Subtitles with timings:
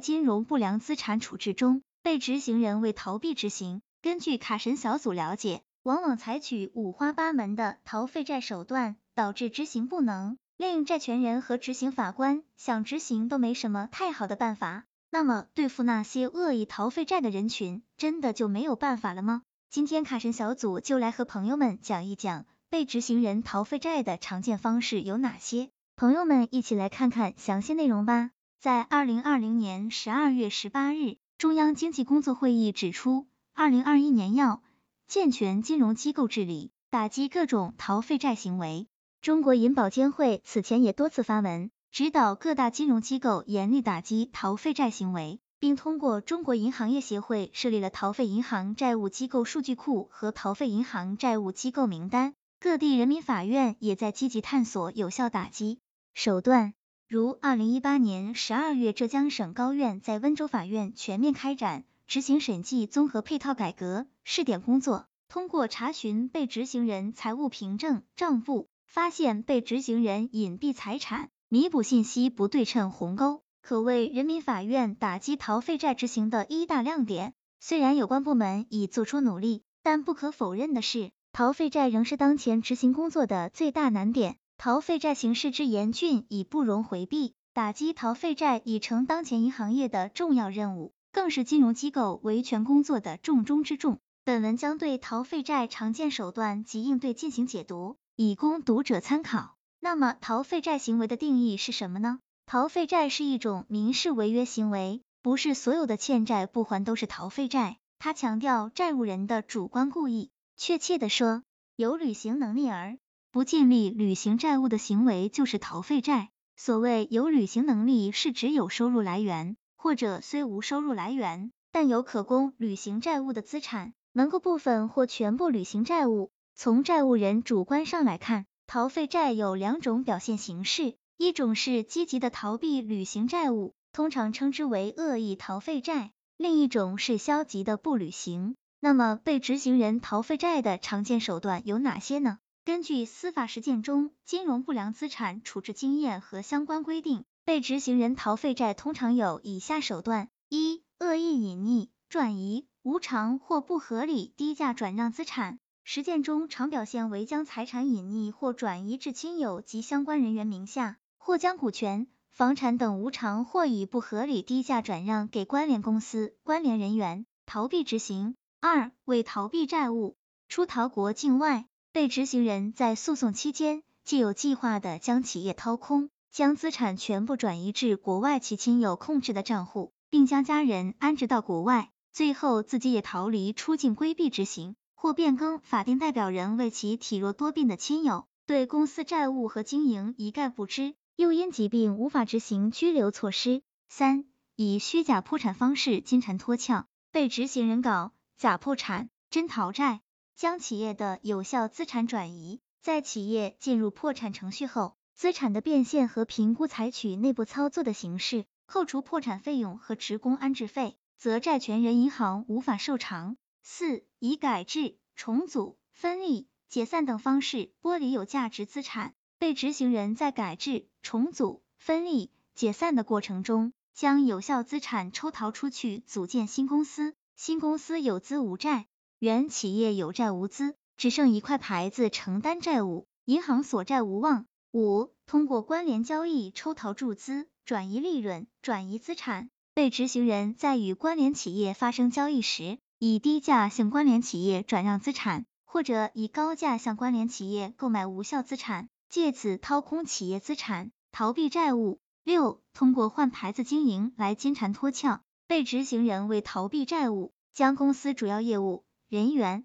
[0.00, 3.82] 金融不良资产处置中，被执行人为逃避执行。
[4.02, 14.84] 根据卡神小组了解，往往采取五花八门的逃废债手段，导致执行不能，令债权人和执行法官想执行都没什么太好的办法。
[15.10, 19.42] 那么，对付那些恶意逃废债的人群，真的就没有办法了吗？
[19.68, 25.68] 今天卡神小组就来和朋友们讲一讲被执行人逃废债的常见方式有哪些。
[25.96, 28.30] 朋友们一起来看看详细内容吧。
[28.60, 34.62] 在二零二零年十二月十八日，中央经济工作会议指出，二零二一年要
[35.06, 38.86] 健全金融机构治理，打击各种逃废债行为。
[39.22, 45.40] 中国银保监会此前也多次发文，指导各大金融机构严厉打击逃废债行为。
[45.58, 55.78] 并通过中国银行业协会设立了逃废银行债务机构数据库和逃废银行债务机构名单，各地人民法院也在积极探索有效打击
[56.12, 56.74] 手段。
[57.10, 73.42] 如二零一八年十二月，浙江省高院在温州法院全面开展执行审计综合配套改革试点工作，通过查询被执行人财务凭证账簿，发现被执行人隐蔽财产，弥补信息不对称鸿沟。
[73.60, 77.34] 可谓人民法院打击逃废债执行的一大亮点。
[77.58, 84.36] 虽然有关部门已做出努力，但不可否认的是，逃废债仍是当前执行工作的最大难点。
[84.62, 94.00] 逃废债形势之严峻已不容回避，打击逃废债已成当前银行业的重要任务，更是金融机构维权工作的重中之重。
[94.22, 99.54] 本文将对逃废债常见手段及应对进行解读，以供读者参考。
[99.80, 102.18] 那么，逃废债行为的定义是什么呢？
[102.44, 107.78] 逃废债是一种民事违约行为，不是所有的欠债不还都是逃废债。
[107.98, 111.42] 他强调债务人的主观故意，确切的说，
[111.76, 112.98] 有履行能力而
[113.32, 116.30] 不尽力履行债务的行为就是逃废债。
[116.56, 126.32] 所谓有履行能力，是指有收入来源，或者虽无收入来源，但有可供履行债务的资产，能够部分或全部履行债务。
[126.56, 130.96] 从债务人主观上来看，逃废债有两种表现形式。
[131.16, 138.56] 一种是积极的逃避履行债务，通常称之为恶意逃废债；另一种是消极的不履行。
[138.80, 142.38] 那么，被执行人逃废债的常见手段有哪些呢？
[142.70, 155.58] 根据司法实践中金融不良资产处置经验和相关规定，被执行人逃废债通常有以下手段：一、恶意隐匿、转移、无偿或不合理低价转让资产。
[155.82, 160.96] 实践中常表现为将财产隐匿或转移至亲友及相关人员名下。
[161.18, 168.36] 或将股权、房产等无偿或以不合理低价转让给关联公司、关联人员，逃避执行。
[168.60, 170.16] 二、为逃避债务，
[170.48, 171.66] 出逃国境外。
[171.92, 190.94] 被执行人在诉讼期间，既有计划的将企业掏空，将资产全部转移至国外其亲友控制的账户，并将家人安置到国外，最后自己也逃离出境规避执行，或变更法定代表人为其体弱多病的亲友，对公司债务和经营一概不知。
[191.16, 193.62] 又因疾病无法执行拘留措施。
[193.88, 194.24] 三、
[194.54, 200.00] 以虚假破产方式金蝉脱壳，被执行人搞假破产、真逃债，
[200.40, 202.60] 将企业的有效资产转移。
[202.80, 213.36] 在企业进入破产程序后，资产的变现和评估采取内部操作的形式，扣除破产费用和职工安置费，则债权人银行无法受偿。
[213.62, 219.12] 四、以改制、重组、分立、解散等方式剥离有价值资产。
[219.38, 227.14] 被执行人在改制、重组、分立、解散的过程中，将有效资产抽逃出去，组建新公司。
[227.36, 228.86] 新公司有资无债，
[229.20, 234.46] 原企业有债无资，只剩一块牌子承担债务，银行所债无望。
[234.72, 239.50] 五、通过关联交易抽逃注资，转移利润，转移资产。
[239.74, 248.88] 被执行人在与关联企业发生交易时，以低价向关联企业转让资产，或者以高价向关联企业购买无效资产。
[249.10, 251.98] 借此掏空企业资产，逃避债务。
[252.24, 255.20] 六、通过换牌子经营来金蝉脱壳。
[255.46, 259.64] 被执行人为逃避债务，将公司主要业务、人员、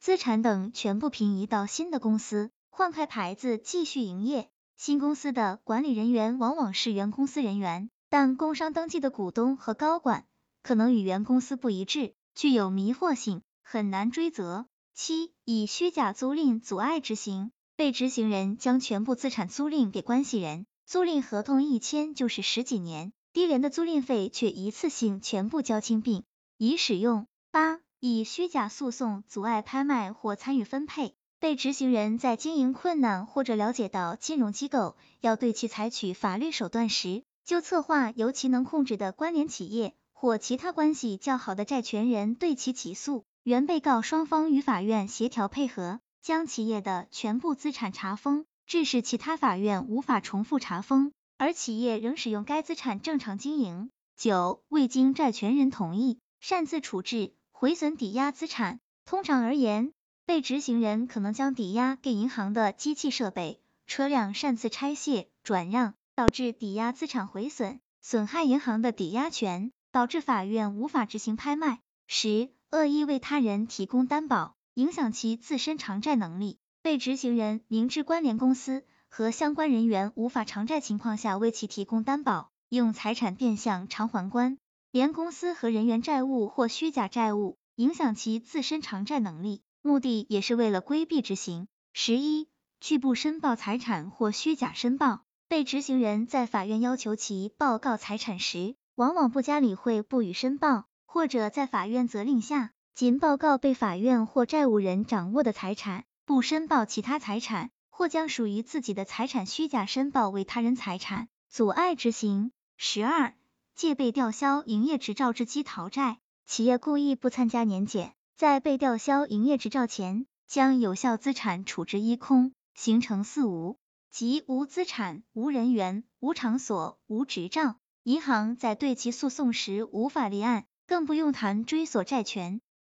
[0.00, 4.48] 资产等全部平移到新的公司，换开牌子继续营业。
[4.78, 10.24] 新公司的管理人员往往是原公司人员，但工商登记的股东和高管
[10.62, 14.64] 可能与原公司不一致，具有迷惑性，很难追责。
[14.94, 17.50] 七、以虚假租赁阻碍执行。
[17.76, 26.24] 被执行人将全部资产租赁给关系人，租赁合同一签就是十几年，低廉的租赁费却一次性全部交清并
[26.56, 27.26] 已使用。
[27.50, 31.14] 八、以虚假诉讼阻碍拍卖或参与分配。
[31.38, 53.90] 被执行人在经营困难或者了解到金融机构要对其采取法律手段时，就策划由其能控制的关联企业或其他关系较好的债权人对其起诉，原被告双方与法院协调配合，将企业的全部资产查封，致使其他法院无法重复查封，而企业仍使用该资产正常经营。
[54.16, 58.80] 九、未经债权人同意擅自处置、毁损抵押资产。
[59.06, 59.94] 通常而言，
[60.26, 71.80] 被执行人可能将抵押给银行的机器设备、车辆擅自拆卸、转让，导致抵押资产毁损，损害银行的抵押权，导致法院无法执行拍卖。
[72.06, 76.58] 十、恶意为他人提供担保，影响其自身偿债能力。
[76.82, 82.50] 被执行人明知关联公司和相关人员无法偿债情况下为其提供担保。
[82.68, 84.58] 用财产变相偿还关
[84.96, 91.68] 联公司和人员债务或虚假债务，影响其自身偿债能力，目的也是为了规避执行。
[91.92, 92.48] 十一、
[92.80, 112.50] 拒不申报财产或虚假申报，被执行人在法院要求其报告财产时，往往不加理会，不予申报，或者在法院责令下，仅报告被法院或债务人掌握的财产，不申报其他财产，或将属于自己的财产虚假申报为他人财产，阻碍执行。
[112.78, 113.34] 十二、
[113.76, 123.76] 借被吊销营业执照之机逃债，企业故意不参加年检，在被吊销营业执照前，将有效资产处置一空，形成四无，
[124.10, 127.76] 即无资产、无人员、无场所、无执照。
[128.02, 132.62] 银行在对其诉讼时无法立案，更不用谈追索债权。